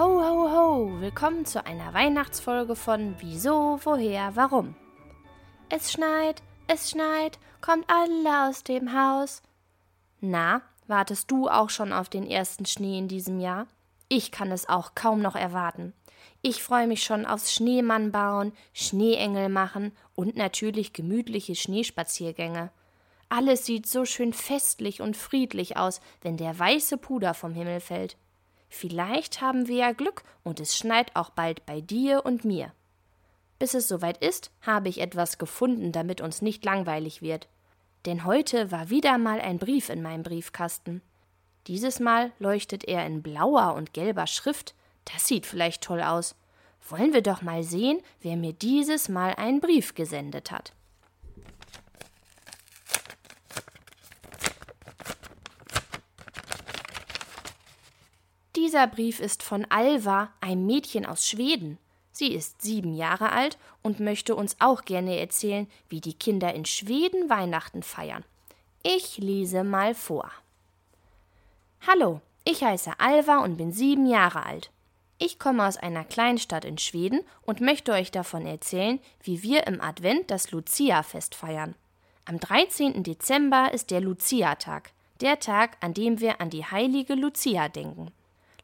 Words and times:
Ho, 0.00 0.18
ho, 0.24 0.50
ho! 0.50 1.00
Willkommen 1.02 1.44
zu 1.44 1.66
einer 1.66 1.92
Weihnachtsfolge 1.92 2.74
von 2.74 3.16
Wieso, 3.18 3.78
Woher, 3.84 4.34
Warum. 4.34 4.74
Es 5.68 5.92
schneit, 5.92 6.42
es 6.68 6.88
schneit, 6.88 7.38
kommt 7.60 7.84
alle 7.86 8.48
aus 8.48 8.64
dem 8.64 8.98
Haus. 8.98 9.42
Na, 10.22 10.62
wartest 10.86 11.30
du 11.30 11.50
auch 11.50 11.68
schon 11.68 11.92
auf 11.92 12.08
den 12.08 12.26
ersten 12.26 12.64
Schnee 12.64 12.96
in 12.96 13.08
diesem 13.08 13.40
Jahr? 13.40 13.66
Ich 14.08 14.32
kann 14.32 14.50
es 14.50 14.70
auch 14.70 14.94
kaum 14.94 15.20
noch 15.20 15.36
erwarten. 15.36 15.92
Ich 16.40 16.62
freue 16.62 16.86
mich 16.86 17.02
schon 17.02 17.26
aufs 17.26 17.52
Schneemann 17.52 18.10
bauen, 18.10 18.54
Schneeengel 18.72 19.50
machen 19.50 19.92
und 20.14 20.34
natürlich 20.34 20.94
gemütliche 20.94 21.54
Schneespaziergänge. 21.54 22.70
Alles 23.28 23.66
sieht 23.66 23.86
so 23.86 24.06
schön 24.06 24.32
festlich 24.32 25.02
und 25.02 25.14
friedlich 25.14 25.76
aus, 25.76 26.00
wenn 26.22 26.38
der 26.38 26.58
weiße 26.58 26.96
Puder 26.96 27.34
vom 27.34 27.52
Himmel 27.52 27.80
fällt. 27.80 28.16
Vielleicht 28.70 29.40
haben 29.40 29.68
wir 29.68 29.76
ja 29.76 29.92
Glück 29.92 30.22
und 30.44 30.60
es 30.60 30.76
schneit 30.76 31.14
auch 31.16 31.30
bald 31.30 31.66
bei 31.66 31.80
dir 31.80 32.24
und 32.24 32.44
mir. 32.44 32.72
Bis 33.58 33.74
es 33.74 33.88
soweit 33.88 34.24
ist, 34.24 34.50
habe 34.62 34.88
ich 34.88 35.00
etwas 35.00 35.36
gefunden, 35.36 35.92
damit 35.92 36.22
uns 36.22 36.40
nicht 36.40 36.64
langweilig 36.64 37.20
wird. 37.20 37.48
Denn 38.06 38.24
heute 38.24 38.70
war 38.70 38.88
wieder 38.88 39.18
mal 39.18 39.40
ein 39.40 39.58
Brief 39.58 39.90
in 39.90 40.00
meinem 40.00 40.22
Briefkasten. 40.22 41.02
Dieses 41.66 42.00
Mal 42.00 42.32
leuchtet 42.38 42.84
er 42.84 43.04
in 43.04 43.22
blauer 43.22 43.74
und 43.74 43.92
gelber 43.92 44.26
Schrift. 44.26 44.74
Das 45.04 45.26
sieht 45.26 45.44
vielleicht 45.44 45.82
toll 45.82 46.00
aus. 46.00 46.36
Wollen 46.88 47.12
wir 47.12 47.22
doch 47.22 47.42
mal 47.42 47.62
sehen, 47.62 48.00
wer 48.22 48.36
mir 48.36 48.54
dieses 48.54 49.10
Mal 49.10 49.34
einen 49.34 49.60
Brief 49.60 49.94
gesendet 49.94 50.50
hat. 50.50 50.72
Dieser 58.60 58.86
Brief 58.86 59.20
ist 59.20 59.42
von 59.42 59.64
Alva, 59.70 60.28
einem 60.42 60.66
Mädchen 60.66 61.06
aus 61.06 61.26
Schweden. 61.26 61.78
Sie 62.12 62.34
ist 62.34 62.60
sieben 62.60 62.92
Jahre 62.92 63.32
alt 63.32 63.56
und 63.82 64.00
möchte 64.00 64.34
uns 64.34 64.54
auch 64.58 64.84
gerne 64.84 65.18
erzählen, 65.18 65.66
wie 65.88 66.02
die 66.02 66.12
Kinder 66.12 66.52
in 66.52 66.66
Schweden 66.66 67.30
Weihnachten 67.30 67.82
feiern. 67.82 68.22
Ich 68.82 69.16
lese 69.16 69.64
mal 69.64 69.94
vor. 69.94 70.30
Hallo, 71.86 72.20
ich 72.44 72.62
heiße 72.62 73.00
Alva 73.00 73.38
und 73.38 73.56
bin 73.56 73.72
sieben 73.72 74.04
Jahre 74.04 74.44
alt. 74.44 74.70
Ich 75.16 75.38
komme 75.38 75.66
aus 75.66 75.78
einer 75.78 76.04
Kleinstadt 76.04 76.66
in 76.66 76.76
Schweden 76.76 77.20
und 77.46 77.62
möchte 77.62 77.92
euch 77.92 78.10
davon 78.10 78.44
erzählen, 78.44 79.00
wie 79.22 79.42
wir 79.42 79.66
im 79.68 79.80
Advent 79.80 80.30
das 80.30 80.50
Lucia-Fest 80.50 81.34
feiern. 81.34 81.76
Am 82.26 82.38
13. 82.38 83.04
Dezember 83.04 83.72
ist 83.72 83.90
der 83.90 84.02
Lucia-Tag, 84.02 84.90
der 85.22 85.40
Tag, 85.40 85.78
an 85.80 85.94
dem 85.94 86.20
wir 86.20 86.42
an 86.42 86.50
die 86.50 86.66
heilige 86.66 87.14
Lucia 87.14 87.70
denken. 87.70 88.12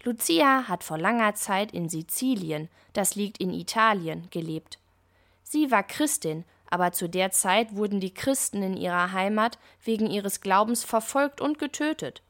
Lucia 0.06 0.68
hat 0.68 0.84
vor 0.84 0.98
langer 0.98 1.34
Zeit 1.34 1.72
in 1.72 1.88
Sizilien, 1.88 2.68
das 2.92 3.16
liegt 3.16 3.38
in 3.38 3.52
Italien, 3.52 4.28
gelebt. 4.30 4.78
Sie 5.42 5.72
war 5.72 5.82
Christin, 5.82 6.44
aber 6.70 6.92
zu 6.92 7.08
der 7.08 7.32
Zeit 7.32 7.74
wurden 7.74 7.98
die 7.98 8.14
Christen 8.14 8.62
in 8.62 8.76
ihrer 8.76 9.10
Heimat 9.10 9.58
wegen 9.82 10.06
ihres 10.08 10.40
Glaubens 10.40 10.84
verfolgt 10.84 11.40
und 11.40 11.58
getötet. 11.58 12.22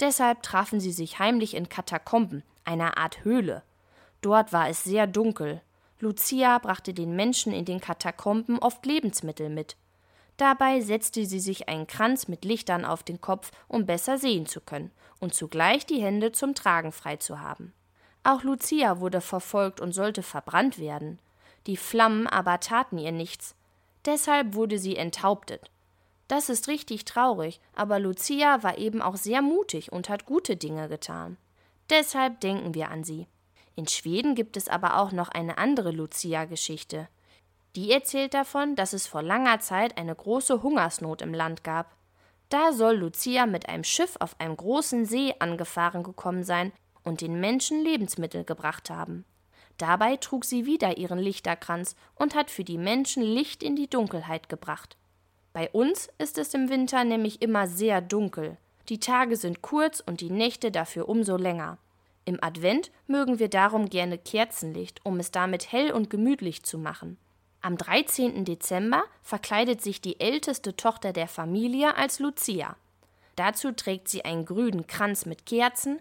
Deshalb 0.00 0.42
trafen 0.42 0.80
sie 0.80 0.90
sich 0.90 1.18
heimlich 1.18 1.54
in 1.54 1.68
Katakomben, 1.68 2.44
einer 2.64 2.96
Art 2.96 3.22
Höhle. 3.24 3.62
Dort 4.22 4.54
war 4.54 4.70
es 4.70 4.82
sehr 4.82 5.06
dunkel. 5.06 5.60
Lucia 6.00 6.58
brachte 6.60 6.94
den 6.94 7.14
Menschen 7.14 7.52
in 7.52 7.66
den 7.66 7.82
Katakomben 7.82 8.58
oft 8.58 8.86
Lebensmittel 8.86 9.50
mit. 9.50 9.76
Dabei 10.42 10.80
setzte 10.80 11.24
sie 11.24 11.38
sich 11.38 11.68
einen 11.68 11.86
Kranz 11.86 12.26
mit 12.26 12.44
Lichtern 12.44 12.84
auf 12.84 13.04
den 13.04 13.20
Kopf, 13.20 13.52
um 13.68 13.86
besser 13.86 14.18
sehen 14.18 14.44
zu 14.44 14.60
können 14.60 14.90
und 15.20 15.36
zugleich 15.36 15.86
die 15.86 16.02
Hände 16.02 16.32
zum 16.32 16.56
Tragen 16.56 16.90
frei 16.90 17.14
zu 17.14 17.38
haben. 17.38 17.72
Auch 18.24 18.42
Lucia 18.42 18.98
wurde 18.98 19.20
verfolgt 19.20 19.80
und 19.80 19.92
sollte 19.92 20.24
verbrannt 20.24 20.80
werden. 20.80 21.20
Die 21.68 21.76
Flammen 21.76 22.26
aber 22.26 22.58
taten 22.58 22.98
ihr 22.98 23.12
nichts. 23.12 23.54
Deshalb 24.04 24.54
wurde 24.54 24.80
sie 24.80 24.96
enthauptet. 24.96 25.70
Das 26.26 26.48
ist 26.48 26.66
richtig 26.66 27.04
traurig, 27.04 27.60
aber 27.76 28.00
Lucia 28.00 28.64
war 28.64 28.78
eben 28.78 29.00
auch 29.00 29.14
sehr 29.14 29.42
mutig 29.42 29.92
und 29.92 30.08
hat 30.08 30.26
gute 30.26 30.56
Dinge 30.56 30.88
getan. 30.88 31.36
Deshalb 31.88 32.40
denken 32.40 32.74
wir 32.74 32.90
an 32.90 33.04
sie. 33.04 33.28
In 33.76 33.86
Schweden 33.86 34.34
gibt 34.34 34.56
es 34.56 34.66
aber 34.66 34.98
auch 34.98 35.12
noch 35.12 35.28
eine 35.28 35.56
andere 35.58 35.92
Lucia-Geschichte. 35.92 37.06
Die 37.74 37.90
erzählt 37.90 38.34
davon, 38.34 38.76
dass 38.76 38.92
es 38.92 39.06
vor 39.06 39.22
langer 39.22 39.60
Zeit 39.60 39.96
eine 39.96 40.14
große 40.14 40.62
Hungersnot 40.62 41.22
im 41.22 41.32
Land 41.32 41.64
gab. 41.64 41.96
Da 42.50 42.72
soll 42.72 42.96
Lucia 42.96 43.46
mit 43.46 43.68
einem 43.68 43.84
Schiff 43.84 44.16
auf 44.20 44.38
einem 44.38 44.56
großen 44.56 45.06
See 45.06 45.34
angefahren 45.38 46.02
gekommen 46.02 46.44
sein 46.44 46.72
und 47.02 47.22
den 47.22 47.40
Menschen 47.40 47.82
Lebensmittel 47.82 48.44
gebracht 48.44 48.90
haben. 48.90 49.24
Dabei 49.78 50.16
trug 50.16 50.44
sie 50.44 50.66
wieder 50.66 50.98
ihren 50.98 51.18
Lichterkranz 51.18 51.96
und 52.14 52.34
hat 52.34 52.50
für 52.50 52.62
die 52.62 52.76
Menschen 52.76 53.22
Licht 53.22 53.62
in 53.62 53.74
die 53.74 53.88
Dunkelheit 53.88 54.50
gebracht. 54.50 54.98
Bei 55.54 55.70
uns 55.70 56.10
ist 56.18 56.36
es 56.36 56.52
im 56.52 56.68
Winter 56.68 57.04
nämlich 57.04 57.40
immer 57.40 57.66
sehr 57.66 58.02
dunkel. 58.02 58.58
Die 58.90 59.00
Tage 59.00 59.36
sind 59.36 59.62
kurz 59.62 60.00
und 60.00 60.20
die 60.20 60.30
Nächte 60.30 60.70
dafür 60.70 61.08
umso 61.08 61.36
länger. 61.36 61.78
Im 62.24 62.38
Advent 62.42 62.90
mögen 63.06 63.38
wir 63.38 63.48
darum 63.48 63.88
gerne 63.88 64.18
Kerzenlicht, 64.18 65.00
um 65.04 65.18
es 65.18 65.30
damit 65.30 65.72
hell 65.72 65.90
und 65.90 66.10
gemütlich 66.10 66.62
zu 66.62 66.78
machen. 66.78 67.16
Am 67.64 67.76
13. 67.76 68.44
Dezember 68.44 69.04
verkleidet 69.22 69.80
sich 69.82 70.00
die 70.00 70.18
älteste 70.18 70.74
Tochter 70.74 71.12
der 71.12 71.28
Familie 71.28 71.96
als 71.96 72.18
Lucia. 72.18 72.74
Dazu 73.36 73.70
trägt 73.70 74.08
sie 74.08 74.24
einen 74.24 74.44
grünen 74.44 74.88
Kranz 74.88 75.26
mit 75.26 75.46
Kerzen, 75.46 76.00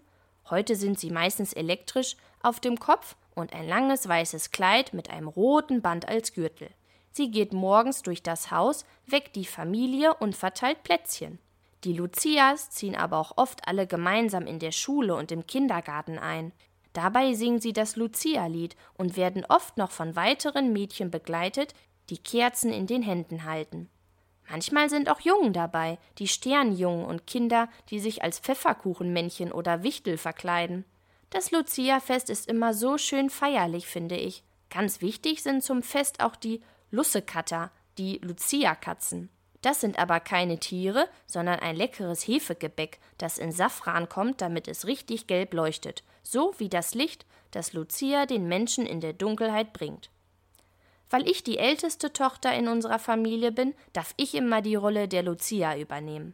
heute 0.49 0.75
sind 0.75 0.99
sie 0.99 1.11
meistens 1.11 1.53
elektrisch, 1.53 2.17
auf 2.41 2.59
dem 2.59 2.79
Kopf 2.79 3.15
und 3.35 3.53
ein 3.53 3.67
langes 3.67 4.07
weißes 4.07 4.49
Kleid 4.49 4.95
mit 4.95 5.11
einem 5.11 5.27
roten 5.27 5.83
Band 5.83 6.09
als 6.09 6.33
Gürtel. 6.33 6.71
Sie 7.11 7.29
geht 7.29 7.53
morgens 7.53 8.01
durch 8.01 8.23
das 8.23 8.49
Haus, 8.49 8.83
weckt 9.05 9.35
die 9.35 9.45
Familie 9.45 10.15
und 10.15 10.35
verteilt 10.35 10.81
Plätzchen. 10.81 11.37
Die 11.83 11.93
Lucias 11.93 12.71
ziehen 12.71 12.95
aber 12.95 13.19
auch 13.19 13.37
oft 13.37 13.67
alle 13.67 13.85
gemeinsam 13.85 14.47
in 14.47 14.57
der 14.57 14.71
Schule 14.71 15.13
und 15.13 15.31
im 15.31 15.45
Kindergarten 15.45 16.17
ein. 16.17 16.53
Dabei 16.93 17.33
singen 17.33 17.61
sie 17.61 17.73
das 17.73 17.95
Lucia-Lied 17.95 18.75
und 18.95 19.15
werden 19.15 19.45
oft 19.47 19.77
noch 19.77 19.91
von 19.91 20.15
weiteren 20.15 20.73
Mädchen 20.73 21.09
begleitet, 21.09 21.73
die 22.09 22.17
Kerzen 22.17 22.73
in 22.73 22.87
den 22.87 23.01
Händen 23.01 23.45
halten. 23.45 23.89
Manchmal 24.49 24.89
sind 24.89 25.09
auch 25.09 25.21
Jungen 25.21 25.53
dabei, 25.53 25.97
die 26.17 26.27
Sternjungen 26.27 27.05
und 27.05 27.25
Kinder, 27.25 27.69
die 27.89 27.99
sich 27.99 28.21
als 28.21 28.39
Pfefferkuchenmännchen 28.39 29.53
oder 29.53 29.83
Wichtel 29.83 30.17
verkleiden. 30.17 30.83
Das 31.29 31.51
Lucia-Fest 31.51 32.29
ist 32.29 32.49
immer 32.49 32.73
so 32.73 32.97
schön 32.97 33.29
feierlich, 33.29 33.87
finde 33.87 34.17
ich. 34.17 34.43
Ganz 34.69 34.99
wichtig 34.99 35.41
sind 35.41 35.63
zum 35.63 35.83
Fest 35.83 36.21
auch 36.21 36.35
die 36.35 36.61
Lussekatter, 36.89 37.71
die 37.97 38.17
Lucia-Katzen. 38.17 39.29
Das 39.61 39.79
sind 39.79 39.99
aber 39.99 40.19
keine 40.19 40.59
Tiere, 40.59 41.07
sondern 41.27 41.59
ein 41.59 41.75
leckeres 41.75 42.27
Hefegebäck, 42.27 42.99
das 43.17 43.37
in 43.37 43.51
Safran 43.51 44.09
kommt, 44.09 44.41
damit 44.41 44.67
es 44.67 44.87
richtig 44.87 45.27
gelb 45.27 45.53
leuchtet, 45.53 46.03
so 46.23 46.53
wie 46.57 46.69
das 46.69 46.95
Licht, 46.95 47.25
das 47.51 47.73
Lucia 47.73 48.25
den 48.25 48.47
Menschen 48.47 48.85
in 48.85 49.01
der 49.01 49.13
Dunkelheit 49.13 49.73
bringt. 49.73 50.09
Weil 51.09 51.29
ich 51.29 51.43
die 51.43 51.57
älteste 51.57 52.13
Tochter 52.13 52.53
in 52.55 52.67
unserer 52.67 52.97
Familie 52.97 53.51
bin, 53.51 53.75
darf 53.93 54.13
ich 54.17 54.33
immer 54.33 54.61
die 54.61 54.75
Rolle 54.75 55.07
der 55.07 55.23
Lucia 55.23 55.77
übernehmen. 55.77 56.33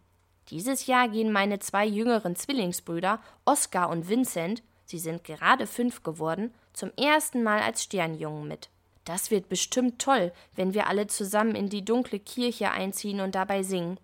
Dieses 0.49 0.85
Jahr 0.85 1.09
gehen 1.09 1.31
meine 1.31 1.59
zwei 1.59 1.85
jüngeren 1.85 2.35
Zwillingsbrüder, 2.35 3.19
Oskar 3.43 3.89
und 3.89 4.07
Vincent, 4.07 4.63
sie 4.85 4.99
sind 4.99 5.25
gerade 5.25 5.67
fünf 5.67 6.03
geworden, 6.03 6.53
zum 6.71 6.91
ersten 6.95 7.43
Mal 7.43 7.61
als 7.61 7.83
Sternjungen 7.83 8.47
mit. 8.47 8.69
Das 9.07 9.31
wird 9.31 9.47
bestimmt 9.47 10.01
toll, 10.01 10.33
wenn 10.57 10.73
wir 10.73 10.87
alle 10.87 11.07
zusammen 11.07 11.55
in 11.55 11.69
die 11.69 11.85
dunkle 11.85 12.19
Kirche 12.19 12.71
einziehen 12.71 13.21
und 13.21 13.35
dabei 13.35 13.63
singen. 13.63 13.97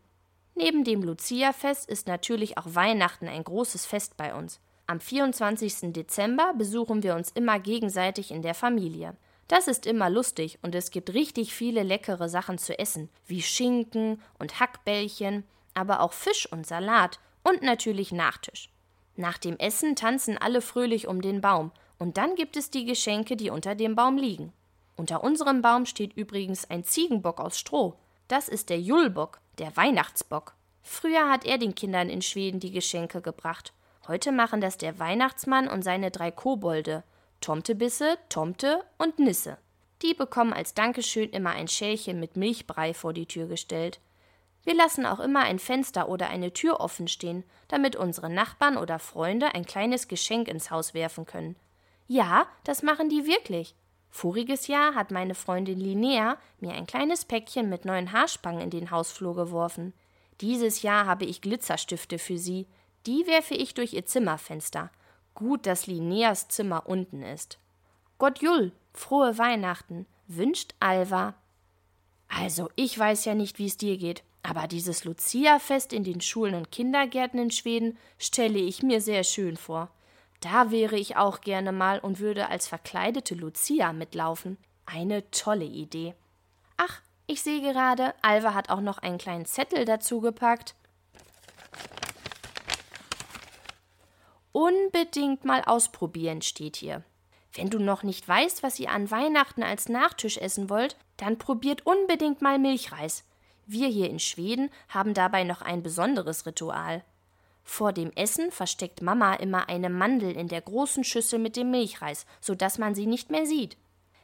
Neben 0.56 0.86
dem 0.86 1.04
Lucia-Fest 1.04 1.90
ist 1.90 2.08
natürlich 2.08 2.58
auch 2.58 2.68
Weihnachten 2.68 3.28
ein 3.28 3.44
großes 3.44 3.86
Fest 3.86 4.16
bei 4.16 4.34
uns. 4.34 4.62
Am 4.88 5.02
24. 5.02 5.92
Dezember 5.92 6.54
besuchen 6.58 7.04
wir 7.04 7.16
uns 7.16 7.32
immer 7.32 7.60
gegenseitig 7.60 8.32
in 8.32 8.44
der 8.44 8.54
Familie. 8.54 9.18
Das 9.50 9.68
ist 9.68 9.86
immer 9.86 10.10
lustig 10.10 10.58
und 10.62 10.74
es 10.74 10.90
gibt 10.90 11.14
richtig 11.14 11.54
viele 11.54 11.84
leckere 11.84 12.30
Sachen 12.30 12.58
zu 12.58 12.80
essen, 12.80 13.10
wie 13.28 13.42
Schinken 13.42 14.22
und 14.40 14.62
Hackbällchen, 14.62 15.44
aber 15.74 16.00
auch 16.00 16.14
Fisch 16.14 16.50
und 16.50 16.66
Salat 16.66 17.20
und 17.44 17.62
natürlich 17.62 18.14
Nachtisch. 18.14 18.70
Nach 19.18 19.38
dem 19.38 19.58
Essen 19.58 19.98
tanzen 19.98 20.38
alle 20.38 20.62
fröhlich 20.62 21.10
um 21.10 21.22
den 21.22 21.42
Baum 21.42 21.72
und 22.00 22.16
dann 22.16 22.36
gibt 22.36 22.56
es 22.56 22.70
die 22.70 22.86
Geschenke, 22.86 23.36
die 23.36 23.50
unter 23.50 23.76
dem 23.76 23.98
Baum 23.98 24.16
liegen. 24.16 24.54
Unter 24.96 25.24
unserem 25.24 25.62
Baum 25.62 25.86
steht 25.86 26.14
übrigens 26.14 26.70
ein 26.70 26.84
Ziegenbock 26.84 27.40
aus 27.40 27.58
Stroh. 27.58 27.96
Das 28.28 28.48
ist 28.48 28.70
der 28.70 28.80
Julbock, 28.80 29.40
der 29.58 29.76
Weihnachtsbock. 29.76 30.54
Früher 30.82 31.30
hat 31.30 31.46
er 31.46 31.58
den 31.58 31.76
Kindern 31.76 32.10
in 32.10 32.22
Schweden 32.22 32.60
die 32.60 32.72
Geschenke 32.72 33.22
gebracht. 33.22 33.74
Heute 34.08 34.32
machen 34.32 34.62
das 34.62 34.78
der 34.78 35.00
Weihnachtsmann 35.00 35.68
und 35.68 35.82
seine 35.84 36.12
drei 36.12 36.30
Kobolde, 36.30 37.04
Tomtebisse, 37.42 38.18
Tomte 38.30 38.84
und 38.98 39.18
Nisse. 39.20 39.58
Die 40.02 40.14
bekommen 40.14 40.54
als 40.54 40.74
Dankeschön 40.74 41.30
immer 41.30 41.52
ein 41.52 41.70
Schälchen 41.70 42.20
mit 42.20 42.36
Milchbrei 42.36 42.94
vor 42.94 43.14
die 43.14 43.26
Tür 43.26 43.48
gestellt. 43.48 44.02
Wir 44.64 44.76
lassen 44.76 45.06
auch 45.06 45.20
immer 45.20 45.42
ein 45.42 45.60
Fenster 45.60 46.10
oder 46.10 46.30
eine 46.30 46.54
Tür 46.54 46.80
offen 46.80 47.08
stehen, 47.08 47.44
damit 47.68 47.96
unsere 47.96 48.30
Nachbarn 48.30 48.78
oder 48.78 49.00
Freunde 49.00 49.56
ein 49.56 49.66
kleines 49.66 50.08
Geschenk 50.08 50.48
ins 50.48 50.72
Haus 50.72 50.94
werfen 50.94 51.26
können. 51.26 51.56
Ja, 52.08 52.48
das 52.64 52.84
machen 52.84 53.10
die 53.10 53.26
wirklich. 53.26 53.76
Voriges 54.16 54.68
Jahr 54.68 54.94
hat 54.94 55.10
meine 55.10 55.34
Freundin 55.34 55.80
Linnea 55.80 56.38
mir 56.60 56.74
ein 56.74 56.86
kleines 56.86 57.26
Päckchen 57.26 57.68
mit 57.68 57.84
neuen 57.84 58.12
Haarspangen 58.12 58.62
in 58.62 58.70
den 58.70 58.92
Hausflur 58.92 59.36
geworfen. 59.36 59.92
Dieses 60.40 60.84
Jahr 60.84 61.08
habe 61.08 61.26
ich 61.26 61.42
Glitzerstifte 61.42 62.20
für 62.20 62.38
sie. 62.38 62.68
Die 63.08 63.26
werfe 63.26 63.56
ich 63.56 63.74
durch 63.74 63.94
ihr 63.94 64.06
Zimmerfenster. 64.06 64.92
Gut, 65.34 65.66
dass 65.66 65.88
Linneas 65.88 66.48
Zimmer 66.48 66.84
unten 66.86 67.24
ist. 67.24 67.58
Gott 68.20 68.40
Jull, 68.40 68.72
frohe 68.94 69.40
Weihnachten, 69.40 70.06
wünscht 70.28 70.76
Alva. 70.80 71.34
Also, 72.28 72.70
ich 72.76 72.98
weiß 72.98 73.26
ja 73.26 73.34
nicht, 73.34 73.58
wie 73.58 73.66
es 73.66 73.78
dir 73.78 73.98
geht, 73.98 74.24
aber 74.44 74.68
dieses 74.68 75.06
Lucia-Fest 75.06 75.92
in 75.92 76.04
den 76.04 76.22
Schulen 76.22 76.54
und 76.54 76.72
Kindergärten 76.72 77.40
in 77.40 77.52
Schweden 77.52 77.98
stelle 78.20 78.60
ich 78.60 78.84
mir 78.84 79.02
sehr 79.02 79.24
schön 79.24 79.58
vor. 79.58 79.90
Da 80.44 80.72
wäre 80.72 80.98
ich 80.98 81.16
auch 81.16 81.40
gerne 81.40 81.72
mal 81.72 82.00
und 82.00 82.20
würde 82.20 82.50
als 82.50 82.68
verkleidete 82.68 83.34
Lucia 83.34 83.94
mitlaufen. 83.94 84.58
Eine 84.86 85.32
tolle 85.32 85.64
Idee. 85.64 86.16
Ach, 86.76 87.00
ich 87.28 87.42
sehe 87.42 87.62
gerade, 87.62 88.14
Alva 88.22 88.54
hat 88.54 88.70
auch 88.70 88.82
noch 88.82 88.98
einen 88.98 89.18
kleinen 89.18 89.46
Zettel 89.46 89.86
dazu 89.86 90.20
gepackt. 90.20 90.76
Unbedingt 94.52 95.46
mal 95.46 95.64
ausprobieren 95.64 96.42
steht 96.42 96.76
hier. 96.76 97.06
Wenn 97.54 97.70
du 97.70 97.80
noch 97.80 98.04
nicht 98.04 98.28
weißt, 98.28 98.64
was 98.64 98.82
ihr 98.82 98.92
an 98.92 99.10
Weihnachten 99.12 99.64
als 99.64 99.88
Nachtisch 99.88 100.38
essen 100.38 100.70
wollt, 100.70 100.98
dann 101.16 101.38
probiert 101.38 101.86
unbedingt 101.86 102.42
mal 102.42 102.60
Milchreis. 102.60 103.24
Wir 103.66 103.88
hier 103.88 104.10
in 104.10 104.20
Schweden 104.20 104.72
haben 104.90 105.14
dabei 105.14 105.46
noch 105.46 105.62
ein 105.62 105.84
besonderes 105.84 106.46
Ritual. 106.46 107.02
Vor 107.64 107.94
dem 107.94 108.12
Essen 108.12 108.52
versteckt 108.52 109.02
Mama 109.02 109.36
immer 109.36 109.70
eine 109.70 109.90
Mandel 109.90 110.36
in 110.36 110.48
der 110.48 110.62
großen 110.62 111.04
Schüssel 111.04 111.40
mit 111.40 111.56
dem 111.56 111.72
Milchreis, 111.72 112.26
so 112.42 112.56
dass 112.56 112.78
man 112.78 112.94
sie 112.94 113.06
nicht 113.06 113.32
mehr 113.32 113.46
sieht. 113.46 113.78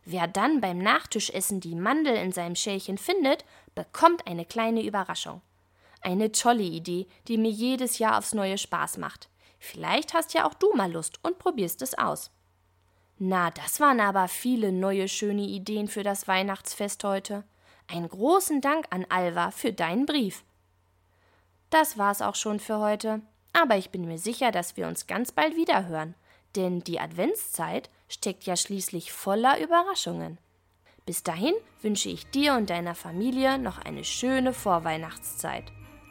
Wer 0.06 0.28
dann 0.28 0.62
beim 0.62 0.80
Nachtischessen 0.80 1.60
die 1.60 1.76
Mandel 1.76 2.16
in 2.16 2.32
seinem 2.32 2.56
Schälchen 2.56 2.98
findet, 2.98 3.46
bekommt 3.76 4.28
eine 4.28 4.46
kleine 4.46 4.84
Überraschung. 4.84 5.42
Eine 6.02 6.32
tolle 6.32 6.64
Idee, 6.64 7.08
die 7.28 7.38
mir 7.38 7.52
jedes 7.52 8.00
Jahr 8.00 8.18
aufs 8.18 8.34
neue 8.34 8.58
Spaß 8.58 8.98
macht. 8.98 9.30
Vielleicht 9.60 10.14
hast 10.14 10.34
ja 10.34 10.48
auch 10.48 10.54
du 10.54 10.74
mal 10.74 10.92
Lust 10.92 11.20
und 11.24 11.38
probierst 11.38 11.82
es 11.82 11.98
aus. 11.98 12.32
Na, 13.18 13.52
das 13.52 13.82
waren 13.82 14.00
aber 14.00 14.30
viele 14.30 14.72
neue 14.72 15.10
schöne 15.10 15.44
Ideen 15.44 15.90
für 15.90 16.04
das 16.04 16.28
Weihnachtsfest 16.28 17.04
heute. 17.04 17.44
Einen 17.88 18.08
großen 18.08 18.62
Dank 18.62 18.86
an 18.92 19.06
Alva 19.10 19.52
für 19.52 19.74
deinen 19.74 20.06
Brief. 20.06 20.44
Das 21.70 21.98
war's 21.98 22.22
auch 22.22 22.36
schon 22.36 22.60
für 22.60 22.80
heute. 22.80 23.22
Aber 23.54 23.78
ich 23.78 23.90
bin 23.90 24.06
mir 24.08 24.18
sicher, 24.18 24.52
dass 24.52 24.78
wir 24.78 24.88
uns 24.88 25.08
ganz 25.08 25.32
bald 25.32 25.56
wieder 25.56 25.88
hören. 25.88 26.16
Denn 26.56 26.82
die 26.82 27.00
Adventszeit 27.00 27.90
steckt 28.08 28.44
ja 28.44 28.56
schließlich 28.56 29.12
voller 29.12 29.62
Überraschungen. 29.62 30.40
Bis 31.06 31.24
dahin 31.24 31.54
wünsche 31.82 32.10
ich 32.10 32.30
dir 32.30 32.54
und 32.54 32.70
deiner 32.70 32.96
Familie 32.96 33.58
noch 33.58 33.80
eine 33.80 34.04
schöne 34.04 34.54
Vorweihnachtszeit. 34.54 35.66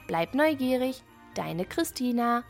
Bleib 0.06 0.34
neugierig, 0.34 1.02
deine 1.34 1.64
Christina. 1.64 2.44